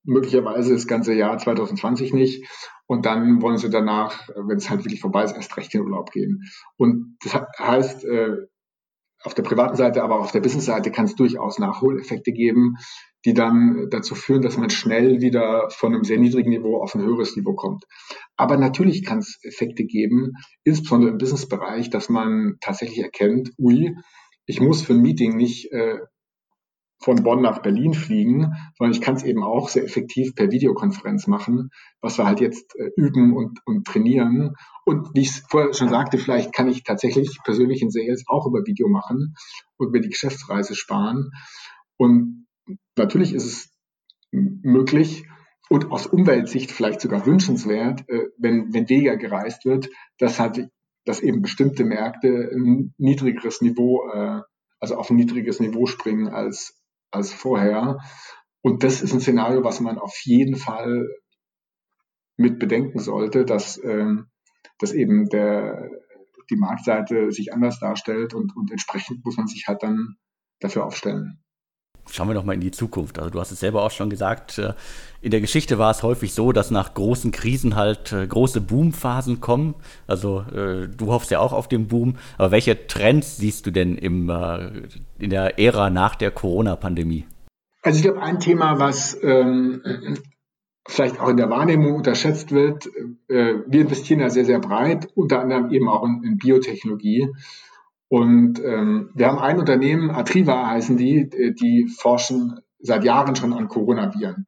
[0.04, 2.46] möglicherweise das ganze Jahr 2020 nicht.
[2.86, 6.10] Und dann wollen sie danach, wenn es halt wirklich vorbei ist, erst recht in Urlaub
[6.10, 6.42] gehen.
[6.76, 8.36] Und das heißt, äh,
[9.22, 12.76] auf der privaten Seite, aber auch auf der Business-Seite kann es durchaus Nachholeffekte geben,
[13.24, 17.02] die dann dazu führen, dass man schnell wieder von einem sehr niedrigen Niveau auf ein
[17.02, 17.84] höheres Niveau kommt.
[18.36, 20.32] Aber natürlich kann es Effekte geben,
[20.64, 23.96] insbesondere im Business-Bereich, dass man tatsächlich erkennt, ui,
[24.46, 25.98] ich muss für ein Meeting nicht äh,
[27.04, 31.26] von Bonn nach Berlin fliegen, sondern ich kann es eben auch sehr effektiv per Videokonferenz
[31.26, 34.54] machen, was wir halt jetzt äh, üben und, und trainieren.
[34.84, 38.46] Und wie ich es vorher schon sagte, vielleicht kann ich tatsächlich persönlich in Sales auch
[38.46, 39.34] über Video machen
[39.76, 41.30] und mir die Geschäftsreise sparen.
[41.96, 42.43] Und
[42.96, 43.70] natürlich ist es
[44.30, 45.24] möglich
[45.68, 50.68] und aus Umweltsicht vielleicht sogar wünschenswert, äh, wenn, wenn weniger gereist wird, dass halt,
[51.04, 54.40] dass eben bestimmte Märkte ein niedrigeres Niveau, äh,
[54.80, 57.98] also auf ein niedriges Niveau springen als, als vorher.
[58.60, 61.08] Und das ist ein Szenario, was man auf jeden Fall
[62.36, 64.26] mit bedenken sollte, dass, ähm,
[64.78, 65.90] dass eben der,
[66.50, 70.16] die Marktseite sich anders darstellt und, und entsprechend muss man sich halt dann
[70.60, 71.43] dafür aufstellen
[72.10, 73.18] schauen wir doch mal in die Zukunft.
[73.18, 74.74] Also du hast es selber auch schon gesagt, äh,
[75.20, 79.40] in der Geschichte war es häufig so, dass nach großen Krisen halt äh, große Boomphasen
[79.40, 79.74] kommen.
[80.06, 82.16] Also äh, du hoffst ja auch auf den Boom.
[82.36, 84.30] Aber welche Trends siehst du denn im,
[85.18, 87.26] in der Ära nach der Corona-Pandemie?
[87.82, 89.82] Also ich glaube, ein Thema, was ähm,
[90.86, 92.86] vielleicht auch in der Wahrnehmung unterschätzt wird,
[93.28, 97.28] äh, wir investieren ja sehr, sehr breit, unter anderem eben auch in, in Biotechnologie.
[98.14, 103.52] Und ähm, wir haben ein Unternehmen, Atriva heißen die, äh, die forschen seit Jahren schon
[103.52, 104.46] an Coronaviren.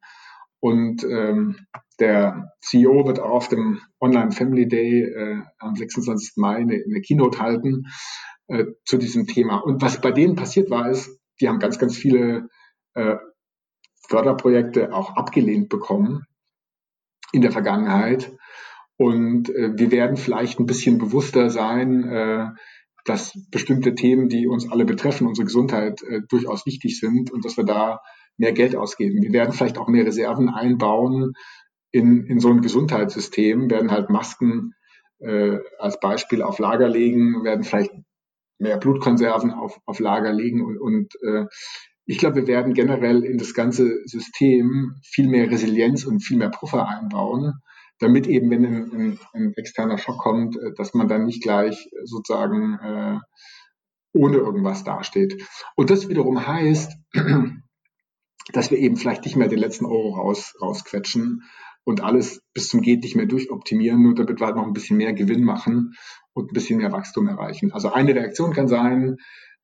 [0.61, 1.57] Und ähm,
[1.99, 6.37] der CEO wird auch auf dem Online Family Day äh, am 26.
[6.37, 7.87] Mai eine, eine Keynote halten
[8.47, 9.57] äh, zu diesem Thema.
[9.57, 12.47] Und was bei denen passiert war, ist, die haben ganz, ganz viele
[12.93, 13.17] äh,
[14.07, 16.23] Förderprojekte auch abgelehnt bekommen
[17.33, 18.31] in der Vergangenheit.
[18.95, 22.47] Und äh, wir werden vielleicht ein bisschen bewusster sein, äh,
[23.07, 27.55] dass bestimmte Themen, die uns alle betreffen, unsere Gesundheit, äh, durchaus wichtig sind und dass
[27.57, 28.01] wir da
[28.37, 29.21] mehr Geld ausgeben.
[29.21, 31.33] Wir werden vielleicht auch mehr Reserven einbauen
[31.91, 34.73] in, in so ein Gesundheitssystem, werden halt Masken
[35.19, 37.91] äh, als Beispiel auf Lager legen, werden vielleicht
[38.59, 41.45] mehr Blutkonserven auf, auf Lager legen und, und äh,
[42.05, 46.49] ich glaube, wir werden generell in das ganze System viel mehr Resilienz und viel mehr
[46.49, 47.53] Puffer einbauen,
[47.99, 52.79] damit eben, wenn ein, ein, externer Schock kommt, äh, dass man dann nicht gleich sozusagen
[52.79, 53.19] äh,
[54.13, 55.43] ohne irgendwas dasteht.
[55.75, 56.93] Und das wiederum heißt,
[58.53, 61.43] dass wir eben vielleicht nicht mehr den letzten Euro raus, rausquetschen
[61.83, 64.97] und alles bis zum Geht nicht mehr durchoptimieren, nur damit wir halt noch ein bisschen
[64.97, 65.93] mehr Gewinn machen
[66.33, 67.71] und ein bisschen mehr Wachstum erreichen.
[67.71, 69.17] Also eine Reaktion kann sein,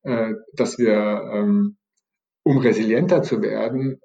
[0.03, 1.77] äh, dass wir ähm,
[2.43, 3.99] um resilienter zu werden,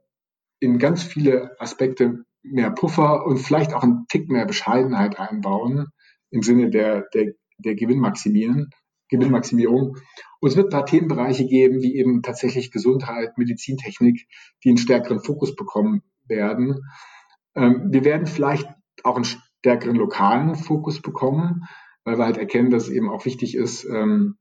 [0.61, 5.89] in ganz viele Aspekte mehr Puffer und vielleicht auch einen Tick mehr Bescheidenheit einbauen
[6.31, 8.71] im Sinne der, der, der Gewinnmaximieren,
[9.09, 9.97] Gewinnmaximierung.
[10.41, 14.27] Und es wird ein paar Themenbereiche geben, wie eben tatsächlich Gesundheit, Medizintechnik,
[14.63, 16.85] die einen stärkeren Fokus bekommen werden.
[17.55, 18.69] Ähm, wir werden vielleicht
[19.05, 21.65] auch einen stärkeren lokalen Fokus bekommen,
[22.05, 24.39] weil wir halt erkennen, dass es eben auch wichtig ist, ähm,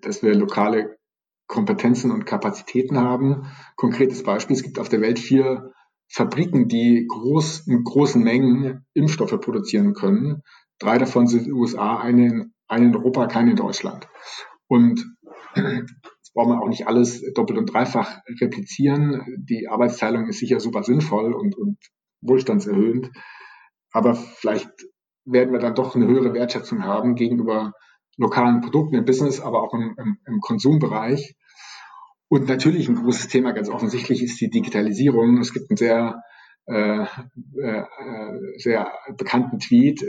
[0.00, 0.98] dass wir lokale
[1.46, 3.46] Kompetenzen und Kapazitäten haben.
[3.76, 5.72] Konkretes Beispiel, es gibt auf der Welt vier
[6.12, 10.42] Fabriken, die groß, in großen Mengen Impfstoffe produzieren können.
[10.78, 14.08] Drei davon sind in den USA, eine in, eine in Europa, keine in Deutschland.
[14.68, 15.06] Und
[15.56, 19.22] jetzt brauchen wir auch nicht alles doppelt und dreifach replizieren.
[19.38, 21.78] Die Arbeitsteilung ist sicher super sinnvoll und, und
[22.20, 23.10] wohlstandserhöhend.
[23.92, 24.70] Aber vielleicht
[25.24, 27.72] werden wir dann doch eine höhere Wertschätzung haben gegenüber
[28.18, 31.36] lokalen Produkten im Business, aber auch im, im, im Konsumbereich.
[32.32, 35.36] Und natürlich ein großes Thema, ganz offensichtlich, ist die Digitalisierung.
[35.36, 36.22] Es gibt einen sehr,
[36.64, 37.84] äh, äh,
[38.56, 40.02] sehr bekannten Tweet,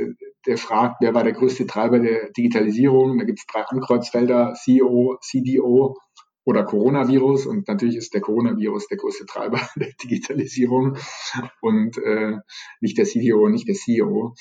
[0.47, 3.17] der fragt, wer war der größte Treiber der Digitalisierung?
[3.17, 5.97] Da gibt es drei Ankreuzfelder, CEO, CDO
[6.45, 7.45] oder Coronavirus.
[7.45, 10.95] Und natürlich ist der Coronavirus der größte Treiber der Digitalisierung
[11.59, 12.37] und äh,
[12.79, 14.33] nicht der CDO, nicht der CEO.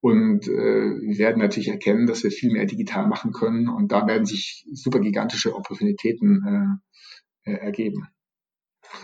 [0.00, 3.68] Und äh, wir werden natürlich erkennen, dass wir viel mehr digital machen können.
[3.68, 6.88] Und da werden sich super gigantische Opportunitäten äh,
[7.48, 8.08] äh, ergeben.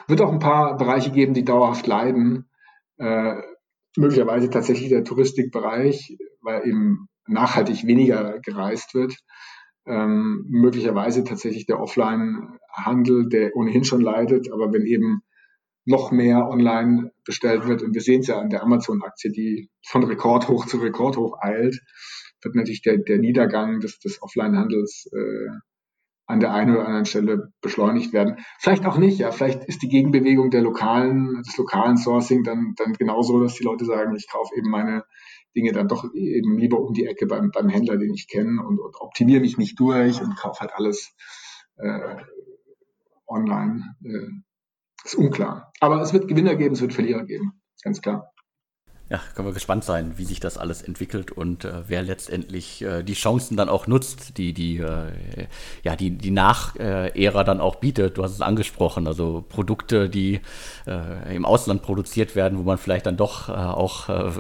[0.07, 2.49] Wird auch ein paar Bereiche geben, die dauerhaft leiden.
[2.99, 3.35] Äh,
[3.97, 9.17] möglicherweise tatsächlich der Touristikbereich, weil eben nachhaltig weniger gereist wird.
[9.87, 15.21] Ähm, möglicherweise tatsächlich der Offline-Handel, der ohnehin schon leidet, aber wenn eben
[15.85, 20.03] noch mehr online bestellt wird, und wir sehen es ja an der Amazon-Aktie, die von
[20.05, 21.79] Rekordhoch zu Rekordhoch eilt,
[22.43, 25.51] wird natürlich der, der Niedergang des, des Offline-Handels äh,
[26.27, 28.37] an der einen oder anderen Stelle beschleunigt werden.
[28.59, 29.31] Vielleicht auch nicht, ja.
[29.31, 33.85] Vielleicht ist die Gegenbewegung der lokalen, des lokalen Sourcing dann, dann genauso, dass die Leute
[33.85, 35.05] sagen, ich kaufe eben meine
[35.55, 38.81] Dinge dann doch eben lieber um die Ecke beim, beim Händler, den ich kenne und,
[38.81, 41.15] und optimiere mich nicht durch und kaufe halt alles
[41.77, 42.17] äh,
[43.27, 43.95] online.
[44.03, 44.29] Äh,
[45.05, 45.73] ist unklar.
[45.81, 47.61] Aber es wird Gewinner geben, es wird Verlierer geben.
[47.83, 48.34] Ganz klar.
[49.11, 53.03] Ja, können wir gespannt sein, wie sich das alles entwickelt und äh, wer letztendlich äh,
[53.03, 55.13] die Chancen dann auch nutzt, die die äh,
[55.83, 58.17] ja die die Nach-Ära dann auch bietet.
[58.17, 60.41] Du hast es angesprochen, also Produkte, die
[60.87, 64.31] äh, im Ausland produziert werden, wo man vielleicht dann doch äh, auch äh,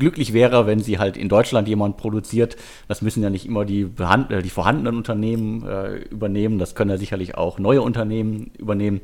[0.00, 2.56] glücklich wäre, wenn sie halt in Deutschland jemand produziert.
[2.88, 5.64] Das müssen ja nicht immer die, die vorhandenen Unternehmen
[6.10, 9.00] übernehmen, das können ja sicherlich auch neue Unternehmen übernehmen.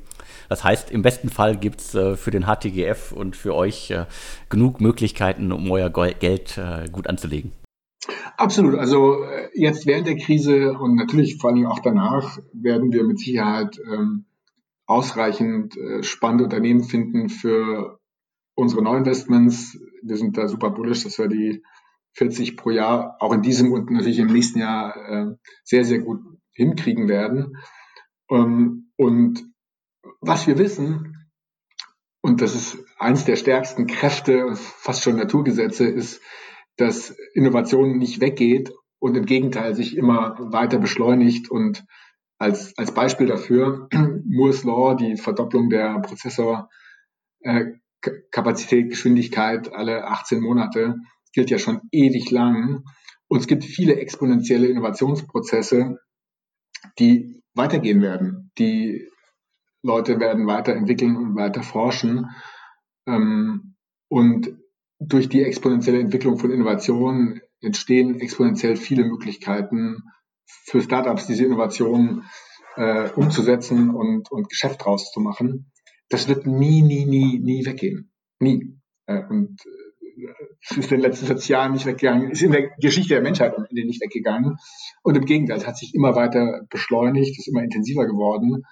[0.52, 4.04] Das heißt, im besten Fall gibt es äh, für den HTGF und für euch äh,
[4.50, 7.52] genug Möglichkeiten, um euer Geld äh, gut anzulegen.
[8.36, 8.74] Absolut.
[8.74, 13.18] Also äh, jetzt während der Krise und natürlich vor allem auch danach werden wir mit
[13.18, 14.26] Sicherheit ähm,
[14.84, 17.98] ausreichend äh, spannende Unternehmen finden für
[18.54, 19.78] unsere Neuinvestments.
[20.02, 21.62] Wir sind da super bullish, dass wir die
[22.18, 25.34] 40 pro Jahr auch in diesem und natürlich im nächsten Jahr äh,
[25.64, 26.20] sehr, sehr gut
[26.52, 27.56] hinkriegen werden.
[28.30, 29.51] Ähm, und
[30.20, 31.22] was wir wissen,
[32.22, 36.22] und das ist eins der stärksten Kräfte, fast schon Naturgesetze, ist,
[36.76, 41.50] dass Innovation nicht weggeht und im Gegenteil sich immer weiter beschleunigt.
[41.50, 41.84] Und
[42.38, 43.88] als, als Beispiel dafür,
[44.24, 50.94] Moore's Law, die Verdopplung der Prozessorkapazität, äh, Geschwindigkeit alle 18 Monate,
[51.32, 52.84] gilt ja schon ewig lang.
[53.26, 55.98] Und es gibt viele exponentielle Innovationsprozesse,
[57.00, 59.08] die weitergehen werden, die
[59.82, 62.30] Leute werden weiterentwickeln und weiter forschen.
[63.06, 63.74] Ähm,
[64.08, 64.56] und
[64.98, 70.02] durch die exponentielle Entwicklung von Innovationen entstehen exponentiell viele Möglichkeiten
[70.44, 72.24] für Startups, diese Innovationen
[72.76, 75.72] äh, umzusetzen und, und Geschäft draus zu machen.
[76.08, 78.12] Das wird nie, nie, nie, nie weggehen.
[78.38, 78.78] Nie.
[79.06, 79.60] Äh, und
[80.60, 83.54] es ist in den letzten 40 Jahren nicht weggegangen, ist in der Geschichte der Menschheit
[83.72, 84.56] nicht weggegangen.
[85.02, 88.64] Und im Gegenteil, es hat sich immer weiter beschleunigt, ist immer intensiver geworden.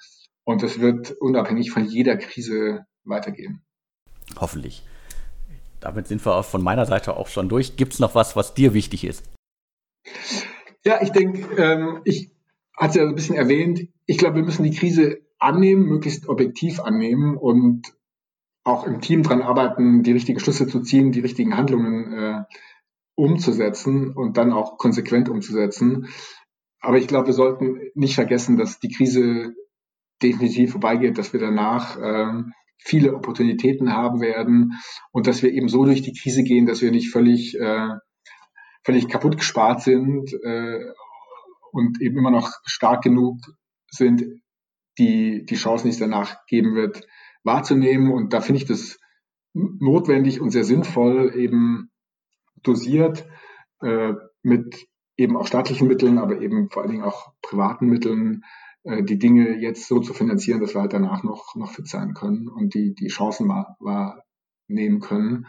[0.50, 3.62] Und das wird unabhängig von jeder Krise weitergehen.
[4.40, 4.82] Hoffentlich.
[5.78, 7.76] Damit sind wir von meiner Seite auch schon durch.
[7.76, 9.22] Gibt es noch was, was dir wichtig ist?
[10.84, 12.32] Ja, ich denke, ähm, ich
[12.76, 16.80] hatte es ja ein bisschen erwähnt, ich glaube, wir müssen die Krise annehmen, möglichst objektiv
[16.80, 17.94] annehmen und
[18.64, 22.42] auch im Team dran arbeiten, die richtigen Schlüsse zu ziehen, die richtigen Handlungen äh,
[23.14, 26.08] umzusetzen und dann auch konsequent umzusetzen.
[26.80, 29.54] Aber ich glaube, wir sollten nicht vergessen, dass die Krise
[30.22, 32.42] definitiv vorbeigeht, dass wir danach äh,
[32.78, 34.72] viele Opportunitäten haben werden
[35.12, 37.88] und dass wir eben so durch die Krise gehen, dass wir nicht völlig, äh,
[38.84, 40.80] völlig kaputt gespart sind äh,
[41.72, 43.38] und eben immer noch stark genug
[43.90, 44.24] sind,
[44.98, 47.06] die, die Chancen, die es danach geben wird,
[47.44, 48.12] wahrzunehmen.
[48.12, 48.98] Und da finde ich das
[49.52, 51.90] notwendig und sehr sinnvoll, eben
[52.62, 53.26] dosiert
[53.82, 58.42] äh, mit eben auch staatlichen Mitteln, aber eben vor allen Dingen auch privaten Mitteln,
[58.82, 62.48] die Dinge jetzt so zu finanzieren, dass wir halt danach noch, noch fit sein können
[62.48, 65.46] und die, die Chancen wahrnehmen können.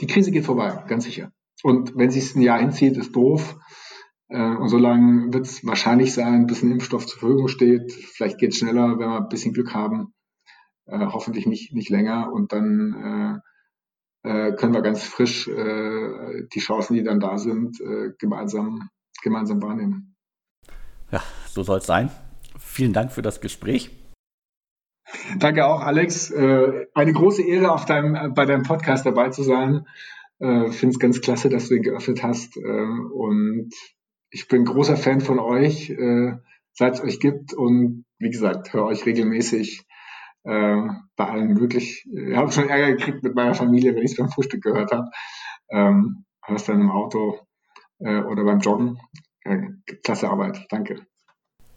[0.00, 1.30] Die Krise geht vorbei, ganz sicher.
[1.62, 3.56] Und wenn sie es ein Jahr hinzieht, ist doof.
[4.28, 7.92] Äh, und so lange wird es wahrscheinlich sein, bis ein Impfstoff zur Verfügung steht.
[7.92, 10.12] Vielleicht geht es schneller, wenn wir ein bisschen Glück haben
[10.86, 13.40] äh, hoffentlich nicht, nicht länger und dann
[14.24, 18.88] äh, äh, können wir ganz frisch äh, die Chancen, die dann da sind, äh, gemeinsam,
[19.22, 20.16] gemeinsam wahrnehmen.
[21.10, 22.10] Ja, so soll es sein.
[22.64, 23.90] Vielen Dank für das Gespräch.
[25.38, 26.30] Danke auch, Alex.
[26.30, 29.86] Äh, eine große Ehre, auf deinem, bei deinem Podcast dabei zu sein.
[30.38, 32.56] Äh, Finde es ganz klasse, dass du ihn geöffnet hast.
[32.56, 33.70] Äh, und
[34.30, 35.94] ich bin großer Fan von euch,
[36.72, 37.52] seit es euch gibt.
[37.52, 39.84] Und wie gesagt, höre euch regelmäßig
[40.42, 42.08] bei allen möglich.
[42.10, 45.10] Ich habe schon Ärger gekriegt mit meiner Familie, wenn ich es beim Frühstück gehört habe.
[45.68, 47.40] Ähm, hörst dann im Auto
[47.98, 48.98] oder beim Joggen.
[50.02, 51.06] Klasse Arbeit, danke.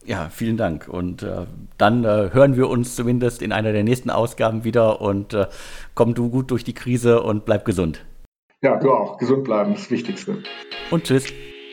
[0.06, 0.88] Ja, vielen Dank.
[0.88, 1.48] Und äh,
[1.78, 5.48] dann äh, hören wir uns zumindest in einer der nächsten Ausgaben wieder und äh,
[5.96, 8.06] komm du gut durch die Krise und bleib gesund.
[8.62, 9.18] Ja, du auch.
[9.18, 10.44] Gesund bleiben, das Wichtigste.
[10.92, 11.26] Und tschüss.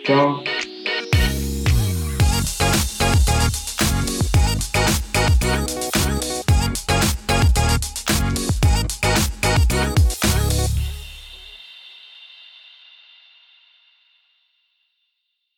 [0.04, 0.40] Ciao.